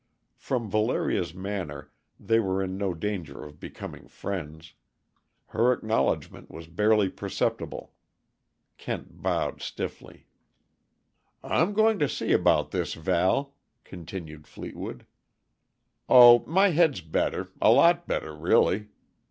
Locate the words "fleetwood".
14.47-15.05